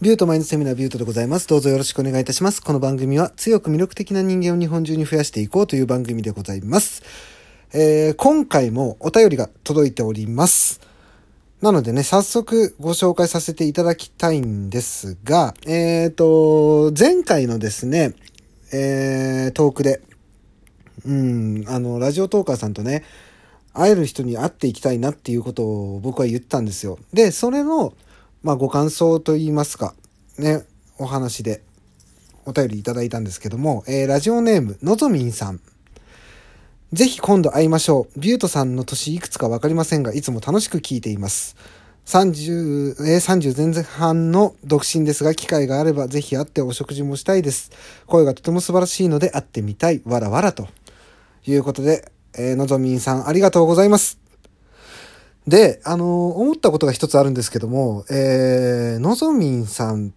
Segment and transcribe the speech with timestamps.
[0.00, 1.48] ビュートマインドセミナービュートでございます。
[1.48, 2.62] どうぞよろしくお願いいたします。
[2.62, 7.02] この番組は強く魅力的な人間を日本中に増やしていこうという番組でございます。
[7.72, 10.80] えー今回もお便りが届いております。
[11.60, 18.14] なのでね、早速ご紹介させていただきたいんですが、えっ、と、前回のですね、
[18.72, 20.00] えートークで、
[21.06, 23.02] うん、あの、ラジオトーカーさんとね、
[23.72, 27.00] 会える人に会っていきたいなっていうことを僕は言ったんですよ。
[27.12, 27.94] で、それの、
[28.42, 29.94] まあ、ご感想といいますか、
[30.38, 30.64] ね、
[30.98, 31.62] お話で
[32.46, 35.60] お便りいただいたんですけども、えーラジオネーム、のぞみんさん。
[36.92, 38.20] ぜひ今度会いましょう。
[38.20, 41.56] ビュートさんの年いくつかわかりませんが、いつも楽しく聞いています。
[42.06, 47.70] 30、えー30前半の独身ですが、機会があればぜひ会ってお食事もしたいです。
[48.06, 50.00] 声がとても素晴らしいので会ってみたい。
[50.06, 50.68] わらわらと
[51.44, 54.27] いうことで、えーのぞみんさんありがとうございます。
[55.48, 60.10] で、あの思ったことが一つあるんですけども、えーのぞみんさんっ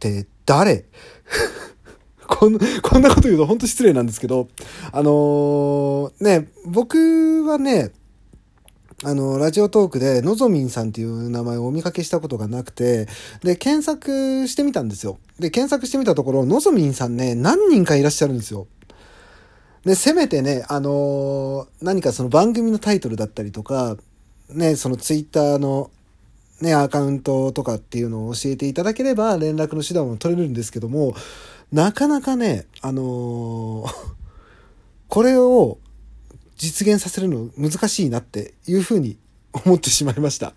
[0.00, 0.86] て誰？
[2.26, 4.48] こんこんなこと言うと本当失礼なんですけど、
[4.90, 7.92] あのーね、僕はね、
[9.04, 13.06] あの、ラジオトークで、のぞみんさんっていう名前をお見かけしたことがなくて、
[13.44, 15.18] で、検索してみたんですよ。
[15.38, 18.66] で、検索してみたところ、のぞみんさんね、何人かいらっしゃるんですよ。
[19.84, 23.96] で、せめてね、あのー何かその番組のタイトルだったりとか、
[24.50, 25.90] ね、そのツイッターの
[26.60, 31.14] ね、アカウントとかっていうのを教えていただければ連絡の手段も取れるんですけども、
[31.72, 33.94] なかなかね、あのー
[35.08, 35.78] これを
[36.58, 39.16] 実現させるの難しいなっていうふうに
[39.52, 40.52] 思ってしまいました。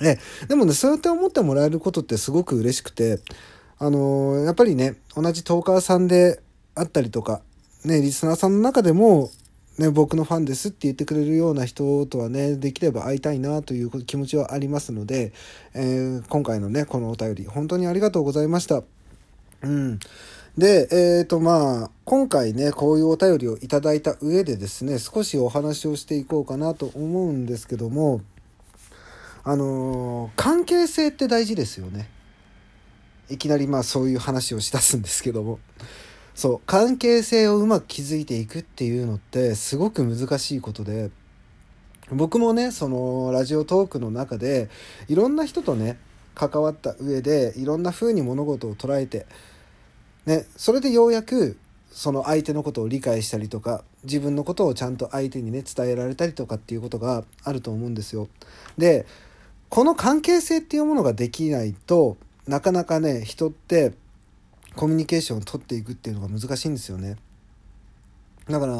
[0.00, 3.20] えでもね、そうやって思ってもらえることってすごく嬉しくて、
[3.78, 6.40] あのーやっぱりね、同じトーカーさんで
[6.74, 7.42] あったりとか、
[7.84, 9.30] ね、リスナーさんの中でも、
[9.78, 15.32] ね、僕のファンですって言ってくれるような人とはね、できれば会いたいなという気持ちはありますので、
[15.74, 18.82] えー今回のね、このお便り、本当にありがとうございました。
[19.62, 19.98] うん。
[20.58, 28.20] で、えっ、とまあ、今回ね、こういうお便りをいただいた上でですね、少しお話をしていこうかなと思うんですけども、
[29.42, 32.10] あのー関係性って大事ですよね。
[33.30, 35.58] いきなりまあそういう話をしだすんですけども。
[36.34, 41.10] そう、関係性をうまく築いていくっていうのってすごく難しいことで、
[42.10, 44.68] 僕もね、そのラジオトークの中で
[45.08, 45.98] いろんな人とね、
[46.34, 49.26] 関わった上でいろんな風に物事を捉えて、
[50.26, 51.58] ね、それでようやく
[51.90, 58.28] その相手のことを理解したりとか自分のことをちゃんと相手にね伝えられたりとかっていうことがあると思うんですよ。
[58.78, 59.06] で
[59.68, 62.16] この関係性っていうものができないと
[62.46, 63.92] なかなかね人って
[64.76, 67.16] コミュニケーションを取っていくっていうのが難しいんですよね。
[68.48, 68.74] だから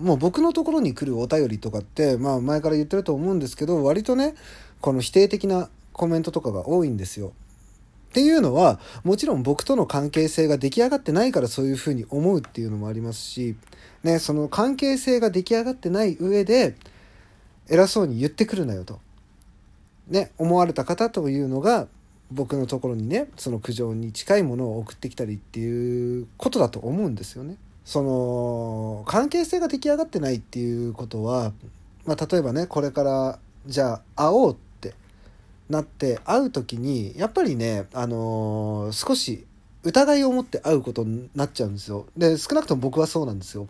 [0.00, 4.34] もう僕のところに来るお便りとかってまあ前から言ってると思うんですけど割とね
[4.80, 7.32] この否定的なコメントとかが多いんですよ。
[8.10, 13.56] っていうのはもちろん僕との関係性が出来上がってないからそういうふうに思うっていうのもありますし、
[14.04, 16.76] ね、その関係性が出来上がってない上で
[17.68, 19.00] 偉そうに言ってくるなよと、
[20.08, 21.88] ね、思われた方というのが
[22.30, 27.56] 僕のところにねその苦情に近いものを送ってきたりっていうことだと思うんですよね。
[27.84, 31.52] その関係性が出来上がってないっていうことは、
[32.04, 34.94] まあ、例えばねこれからじゃあ会おうって
[35.68, 39.46] なって会う時にやっぱりね、あのー少し
[39.84, 42.06] 疑いを持って会うことになっちゃうんですよ。
[42.16, 43.68] で少なくとも僕はそうなんですよ。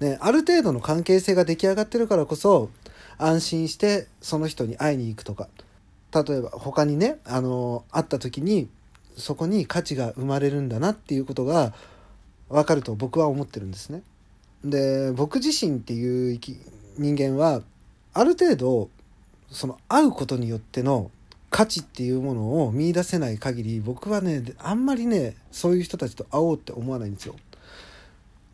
[0.00, 2.68] ね、ある程度の関係性が出来上がってるからこそ
[3.16, 5.48] 安心してその人に会いに行くとか
[6.14, 8.68] 例えば他にね、あのー会った時に
[9.16, 11.72] そこに価値が生まれるんだなっていうことが
[12.48, 14.02] 分かると僕は思ってるんですね。
[14.64, 16.40] で僕自身っていう
[16.98, 17.62] 人間は
[18.12, 18.90] ある程度
[19.50, 21.10] その会うことによっての
[21.50, 27.36] 価値っていうものを見出せない限り僕はねあんまりねそういう人たちと会おうって思わないんですよ。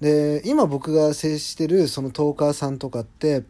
[0.00, 3.44] で今僕が接してるそのトーカーさんとかって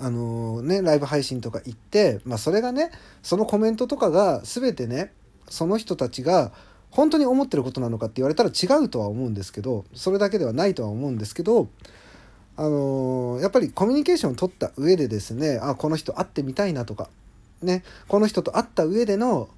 [0.00, 2.90] あのねライブ配信とか行って、まあ、それがね
[3.22, 5.12] そのコメントとかが全てね
[5.48, 6.52] その人たちが
[6.90, 11.68] 本当に思ってることなのかって言われたら違うとは思うんですけどそれだけではないとは思うんですけど
[12.56, 17.10] あのーやっぱりコミュニケーションを取った上でですねあこの人会ってみたいなとか、
[17.62, 19.48] ね、この人と会った上での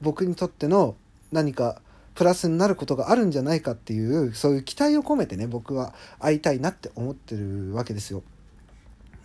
[0.00, 0.94] 僕にとっての
[1.32, 1.80] 何か
[2.14, 8.22] プラスになることがあるんじゃないかっていうそういう期待を込めてね僕は会いたいなって思ってるわけですよ。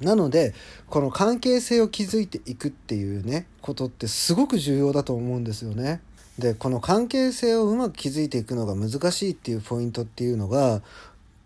[0.02, 0.54] なので
[0.90, 6.02] この関係性を築いていくっていうねことってすごく重要だと思うんですよね。
[6.38, 10.82] でこの関係性をうまく築いていくのが難しいっていうポイントっていうのが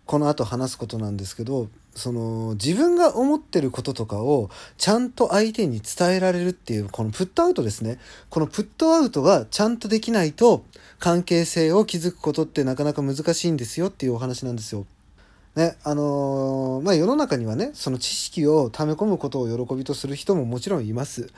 [0.06, 7.98] この後話すことなんですけどその自分が思ってることとかをちゃんと相手に伝えられるっていうこのプットアウトですね
[8.30, 10.64] このプットアウトがちゃんとできないと
[10.98, 14.86] 関係性を築くことってなかなか難しいんですよっていうお話なんですよ。
[15.56, 21.30] ねあのー、まあ世の中にはねその知識を溜め込むことを喜びとする人ももちろんいます。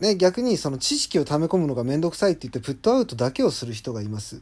[0.00, 4.40] ね、逆にその知識を溜め込むのがめんどくさいって言ってプットアウトだけをする人がいます。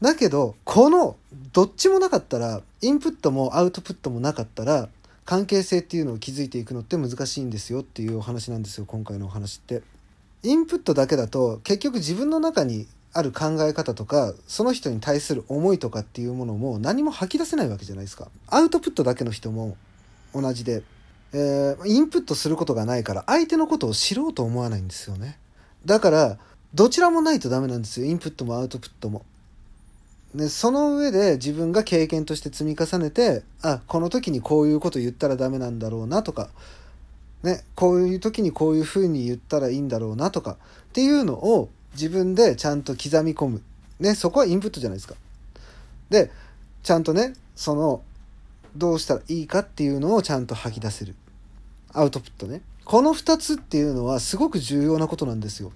[0.00, 1.16] だけどこの
[1.52, 4.88] どっちもなかったらインプットもアウトプットもなかったら
[5.24, 9.82] 関係性っていうのを築いていくのって難しいんですよっていうお話なんですよ今回のお話って。
[10.42, 18.28] インプットだけだと結局自分の中にある考え方とかその人に対する思いとかっていうものも何も吐き出せないわけじゃないですか。
[18.48, 19.76] アウトプットだけの人も
[20.34, 20.82] 同じで、
[21.32, 25.38] えー、インプットすることがないから相手のことを知ろうと思わないんですよね。
[25.86, 26.38] だから
[26.74, 29.24] どちらもないとダメなんですよインプットもアウトプットも。
[30.34, 36.50] でその上で自分が経験として積み重ねてあこの時にこういうこと言ったらダメなんだろうなとか、
[37.42, 40.56] ね、こういう時にこういうふうに言ったらいいんだろうなとかっ
[40.92, 43.62] ていうのを自分でちゃんと刻み込む、
[43.98, 45.14] ね、そこはインプットじゃないですか。
[46.10, 46.30] で
[46.82, 48.02] ちゃんとねその
[48.76, 51.16] どうしたらいいかっていうのをちゃんと吐き出せる
[51.92, 55.72] アウトプットねこの2つっていうのはすごく重要なことなんですよ。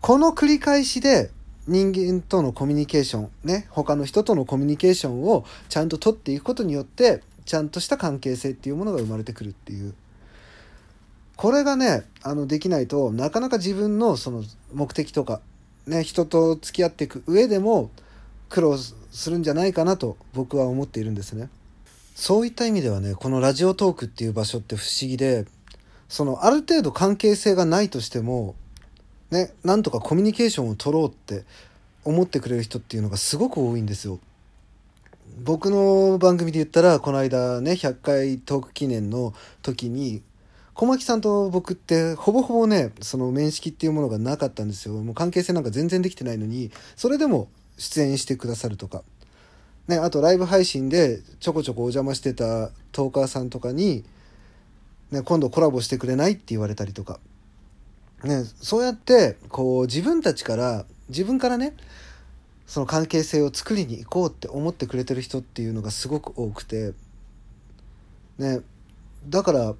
[0.00, 1.30] この繰り返しで
[1.66, 9.94] 人間とのコミュニケーションね他の人とのコミュニケーションをちゃんと取っていくことによってちゃんとした関係性っていうものが生まれてくるっていう
[11.38, 14.42] これがねあのできないとなかなか自分のその
[14.74, 15.40] 目的とか、
[15.86, 17.90] ね、人と付き合っていく上でも
[18.50, 21.48] 苦労するんじゃないかなと僕は思っているんですね。
[22.16, 25.46] そういった意味ではねこのラジオトークっていう場所って不思議で
[26.08, 28.56] そのある程度関係性がないとしても
[29.30, 31.44] ね、なんとかコミュニケーションを取ろうって
[32.04, 34.18] 思ってくれる人っていうのがすごく多いんですよ。
[35.44, 40.22] 僕の番組で言ったらこの間ね100回トーク記念の時に
[40.78, 44.94] 小牧さんと僕ってほぼほぼねその面識っていうものがなかったんですよ。
[44.94, 47.48] もう関係性なんか全然できてないのにそれでも
[47.78, 49.02] 出演してくださるとか、
[49.88, 54.04] ね、あとライブ配信でちょこちょこお邪魔してたトーカーさんとかに、
[55.10, 57.18] ね、今度コラボしてくれないって言われたりとか。
[58.22, 61.74] ね、そうやってこう自分たちから自分からね
[62.68, 66.92] その関係性を作りに行こうって思ってくれてる人っていうのがすごく多くて、
[68.38, 68.60] ね、
[69.28, 69.74] だから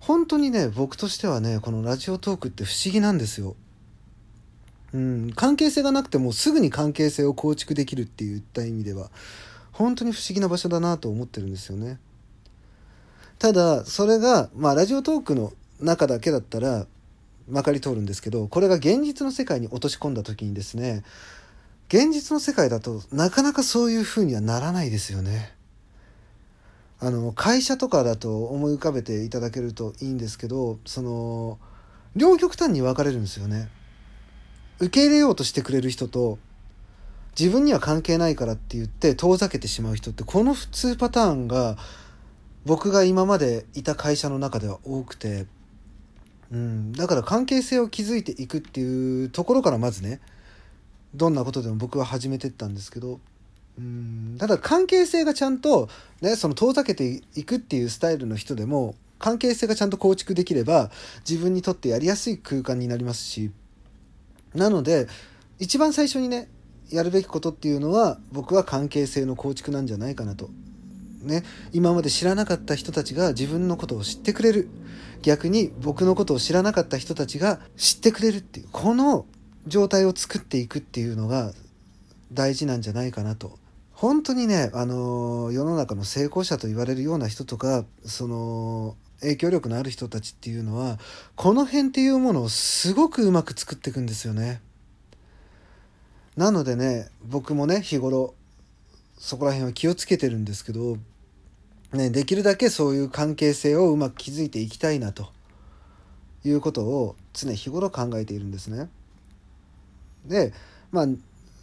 [0.00, 3.56] 本当にね僕としてはねこのラジオトークって不思議なんですよ。
[4.94, 9.10] うん、関係性がなくてもすぐに関係性を構築できるっていった意味では
[9.72, 11.98] 本当に不思議な場所だなと思ってるんですよね。
[13.38, 16.86] ただそれがまあラジオトークの中だけだったら
[17.48, 21.02] まかり通るんですけどこれが現実の世界に落とし込んだ時にですね
[21.88, 25.54] 現実の世界だとなかなかそういう風にはならないですよね。
[27.00, 31.58] あの会社とかだと思い浮かべていただけるといいんですけどその
[32.16, 33.68] 両極端に分かれるんですよね。
[34.80, 36.38] 受け入れようとしてくれる人と
[37.38, 41.76] 自分には関係ないからって言って遠ざけてしまう人ってこの普通パターンが
[42.64, 45.46] 僕が今までいた会社の中では多くて
[46.50, 50.20] うん、だから関係性を築いていくっていうところからまずね
[51.14, 53.20] どんなことでも僕は始めてったんですけど
[53.78, 55.88] うんただ関係性がちゃんと、
[56.20, 60.90] ね、その遠ざけていくっていうスタイルの人でも関係性がちゃんと構築できれば
[61.28, 63.50] 自分にとってやりやすい空間になりますし。
[64.54, 65.08] なので
[65.58, 66.48] 一番最初にね
[66.90, 70.50] やるべきことっていうのは僕は関係性の構築なんじゃないかなと。
[71.22, 71.42] ね、
[71.72, 74.68] 今まで知らなかった人たちが自分のことを知ってくれる。
[75.22, 79.26] 逆に僕のことを知らなかった人たちが知ってくれるっていうこの
[79.66, 81.52] 状態を作っていくっていうのが
[82.32, 83.58] 大事なんじゃないかなと。
[84.00, 91.00] 本当にね、あの世の中の成功者と言われるような人とかその影響力のある人たちっていうのは
[91.34, 94.60] この辺っていうものをすごくうまく作っていくんですよね。
[96.36, 98.34] なのでね僕もね日頃
[99.18, 100.96] そこら辺は気をつけてるんですけど、
[101.92, 105.32] ね、できるだけそういう関係性をうまく築いていきたいなと
[106.44, 108.90] いうことを常日頃考えているんですね。
[110.24, 110.52] で
[110.92, 111.06] まあ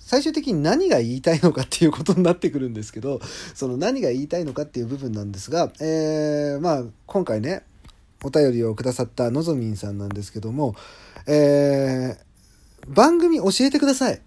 [0.05, 3.19] 最終的に何が言いたいのかっていうことになってくるんですけど
[3.55, 7.63] その何が言いたいのかっていう部分なんですが、えー、まあ今回ね
[8.23, 10.75] お便りをくださったのぞみんさんなんですけども、
[11.27, 14.21] えー、番組教えてください。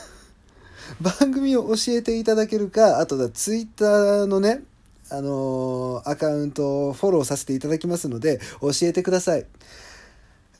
[1.00, 4.62] 番組を教えていただけるか、あとだ、ツイッターのね、
[5.08, 9.46] あのー、アカウントをフォローさせていただきますので、教えてください。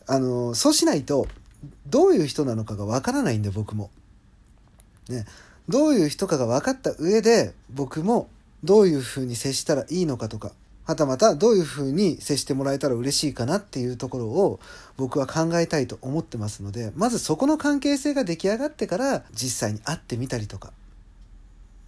[0.07, 1.27] あのー、そうしないと、
[1.87, 3.91] どういう人なのかがわからないんで、僕も。
[5.09, 5.27] ね。
[5.69, 8.29] どういう人かが分かった上で、僕も
[8.65, 10.53] どういうふうに接したらいいのかとか、
[10.85, 14.61] はたまたどういうふうに接してもらえたら嬉しいかなっていうところを
[14.97, 20.73] 僕は考えたいと思ってますので、まずそこの関係性が出来上がってから実際に会ってみたりとか、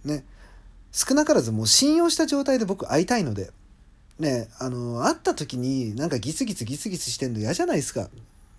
[0.05, 0.23] ね、
[0.91, 3.51] 少なからずもう信用した状態で僕会いたいので、
[4.19, 8.09] ね、あの、会った時になんかギスギスギスギスしてんの嫌じゃないですか。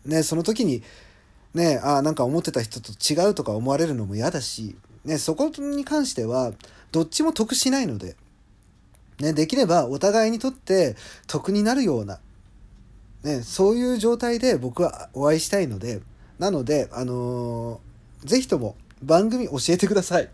[0.04, 0.82] ね、その時に、
[1.54, 6.52] ね、あなんか思ってた人と違うとか思われるのも嫌だし、ね、そこに関しては、
[6.90, 8.16] どっちも得しないので、
[9.20, 10.96] ね、できればお互いにとって
[11.26, 12.18] 得になるような、
[13.22, 16.00] ね、そういう状態で僕はお会いしたいので、
[16.38, 20.28] なので、あのー、ぜひとも番組教えてください。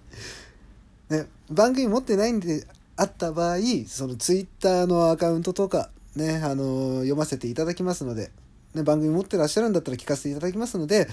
[1.11, 8.31] ね、番組持ってないんであった場合、そのツイッターのアカウントとか、ね、あのー、読ませていただきますので、
[8.75, 11.09] ね、番組持ってらっしゃるんだったら聞かせていただきますので、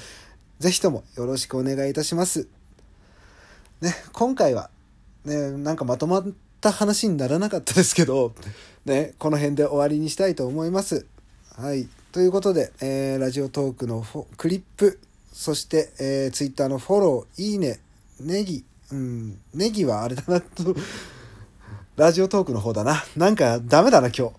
[0.60, 2.48] ぜひともよろしくお願いいたします。
[3.82, 4.70] ね、今回は、
[5.26, 6.28] ね、なんかまとまっ
[6.62, 8.34] た話にならなかったですけど、
[8.86, 11.06] ね、この辺で終わりにしたいと思います。
[11.56, 11.88] はい。
[12.12, 14.06] ということで、えー、ラジオトークの
[14.38, 15.00] クリップ、
[15.32, 17.80] そして、えー、ツイッターのフォロー、いいね、
[18.20, 20.76] ネギ、うん、ネギはあれだなと、
[21.96, 23.04] ラジオトークの方だな。
[23.16, 24.34] なんかダメだな、今日。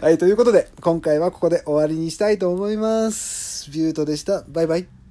[0.00, 3.70] はい、ということで、今回はここで終わりにしたいと思います。
[3.72, 4.44] ビュートでした。
[4.48, 5.03] バイバイ。